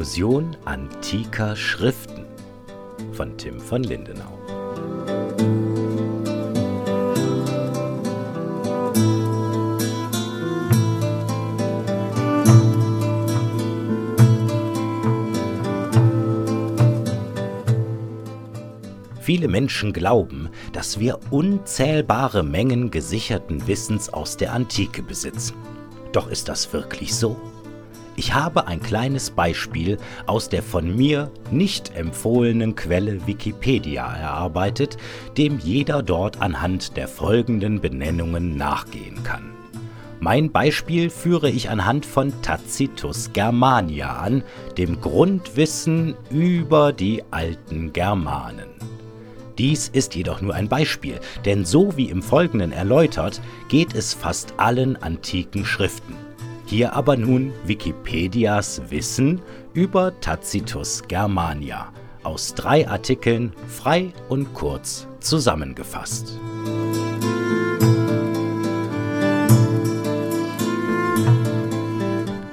[0.00, 2.24] Illusion antiker Schriften
[3.12, 4.32] von Tim von Lindenau.
[19.20, 25.56] Viele Menschen glauben, dass wir unzählbare Mengen gesicherten Wissens aus der Antike besitzen.
[26.12, 27.36] Doch ist das wirklich so?
[28.20, 34.98] Ich habe ein kleines Beispiel aus der von mir nicht empfohlenen Quelle Wikipedia erarbeitet,
[35.38, 39.54] dem jeder dort anhand der folgenden Benennungen nachgehen kann.
[40.20, 44.42] Mein Beispiel führe ich anhand von Tacitus Germania an,
[44.76, 48.68] dem Grundwissen über die alten Germanen.
[49.56, 53.40] Dies ist jedoch nur ein Beispiel, denn so wie im Folgenden erläutert,
[53.70, 56.29] geht es fast allen antiken Schriften.
[56.70, 59.42] Hier aber nun Wikipedias Wissen
[59.74, 66.38] über Tacitus Germania aus drei Artikeln frei und kurz zusammengefasst.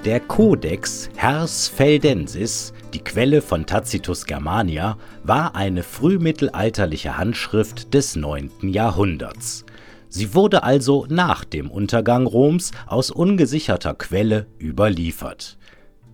[0.04, 8.50] Der Codex Hersfeldensis, die Quelle von Tacitus Germania, war eine frühmittelalterliche Handschrift des 9.
[8.64, 9.64] Jahrhunderts.
[10.10, 15.58] Sie wurde also nach dem Untergang Roms aus ungesicherter Quelle überliefert.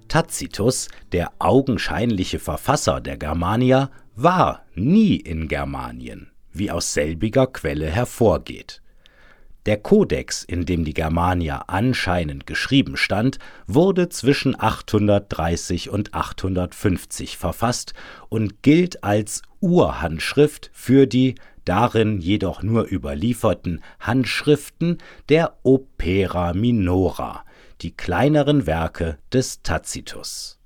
[0.08, 8.84] Tacitus, der augenscheinliche Verfasser der Germania, war nie in Germanien, wie aus selbiger Quelle hervorgeht
[9.66, 17.94] der Kodex, in dem die Germania anscheinend geschrieben stand, wurde zwischen 830 und 850 verfasst
[18.30, 24.98] und gilt als Urhandschrift für die darin jedoch nur überlieferten Handschriften
[25.30, 27.46] der Opera Minora,
[27.82, 30.60] die kleineren Werke des Tacitus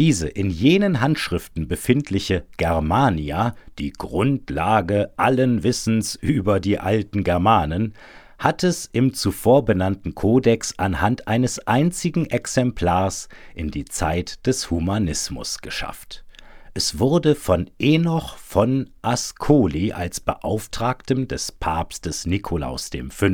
[0.00, 7.94] diese in jenen Handschriften befindliche Germania, die Grundlage allen Wissens über die alten Germanen,
[8.38, 15.58] hat es im zuvor benannten Kodex anhand eines einzigen Exemplars in die Zeit des Humanismus
[15.58, 16.24] geschafft.
[16.72, 23.26] Es wurde von Enoch von Ascoli als Beauftragtem des Papstes Nikolaus V.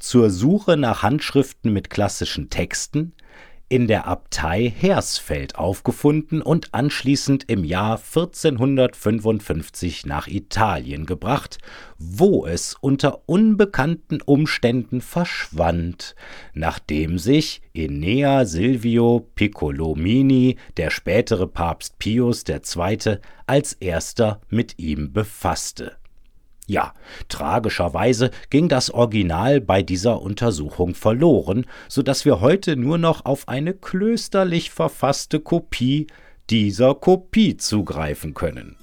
[0.00, 3.12] zur Suche nach Handschriften mit klassischen Texten
[3.72, 11.56] in der Abtei Hersfeld aufgefunden und anschließend im Jahr 1455 nach Italien gebracht,
[11.96, 16.14] wo es unter unbekannten Umständen verschwand,
[16.52, 25.96] nachdem sich Enea Silvio Piccolomini, der spätere Papst Pius II., als erster mit ihm befasste
[26.72, 26.94] ja,
[27.28, 33.46] tragischerweise ging das Original bei dieser Untersuchung verloren, so dass wir heute nur noch auf
[33.46, 36.08] eine klösterlich verfasste Kopie
[36.50, 38.81] dieser Kopie zugreifen können.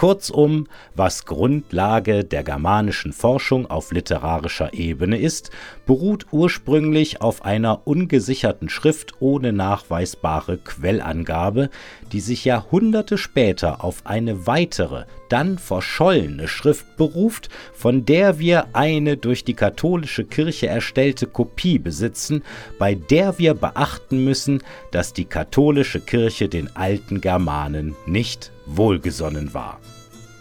[0.00, 5.50] Kurzum, was Grundlage der germanischen Forschung auf literarischer Ebene ist,
[5.84, 11.68] beruht ursprünglich auf einer ungesicherten Schrift ohne nachweisbare Quellangabe,
[12.12, 19.18] die sich Jahrhunderte später auf eine weitere, dann verschollene Schrift beruft, von der wir eine
[19.18, 22.42] durch die katholische Kirche erstellte Kopie besitzen,
[22.78, 24.62] bei der wir beachten müssen,
[24.92, 29.80] dass die katholische Kirche den alten Germanen nicht wohlgesonnen war.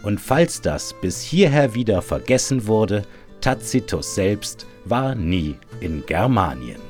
[0.04, 3.04] Und falls das bis hierher wieder vergessen wurde,
[3.42, 6.82] Tacitus selbst war nie in Germanien.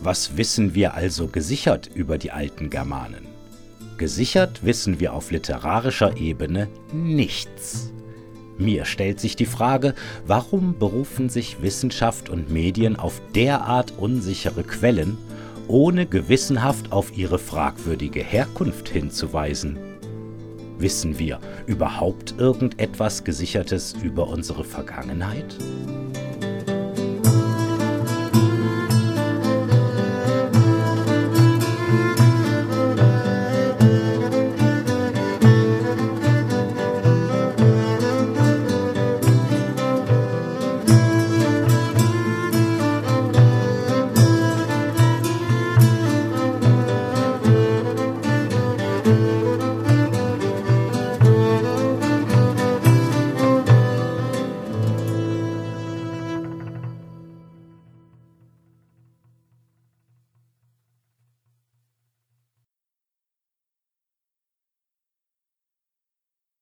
[0.00, 3.26] Was wissen wir also gesichert über die alten Germanen?
[3.96, 7.90] Gesichert wissen wir auf literarischer Ebene nichts.
[8.58, 9.94] Mir stellt sich die Frage,
[10.26, 15.16] warum berufen sich Wissenschaft und Medien auf derart unsichere Quellen,
[15.68, 19.78] ohne gewissenhaft auf ihre fragwürdige Herkunft hinzuweisen?
[20.78, 25.56] Wissen wir überhaupt irgendetwas Gesichertes über unsere Vergangenheit?